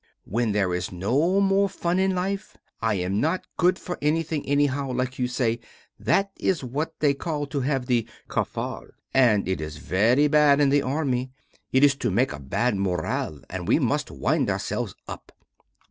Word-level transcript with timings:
When 0.25 0.51
there 0.51 0.73
is 0.73 0.91
no 0.91 1.39
more 1.39 1.69
fun 1.69 1.99
in 1.99 2.15
life, 2.15 2.57
and 2.81 2.89
I 2.89 2.93
am 2.95 3.21
not 3.21 3.45
good 3.55 3.77
for 3.77 3.99
anything 4.01 4.43
anyhow, 4.47 4.91
like 4.91 5.19
you 5.19 5.27
say, 5.27 5.59
that 5.99 6.31
is 6.37 6.63
what 6.63 6.99
they 7.01 7.13
call 7.13 7.45
to 7.45 7.59
have 7.61 7.85
the 7.85 8.07
"cafard." 8.27 8.93
And 9.13 9.47
it 9.47 9.61
is 9.61 9.77
very 9.77 10.27
bad 10.27 10.59
in 10.59 10.69
the 10.69 10.81
army. 10.81 11.29
It 11.71 11.83
is 11.83 11.93
to 11.97 12.09
have 12.09 12.33
a 12.33 12.39
bad 12.39 12.77
morale 12.77 13.41
and 13.47 13.67
we 13.67 13.77
must 13.77 14.09
wind 14.09 14.49
ourselves 14.49 14.95
up. 15.07 15.33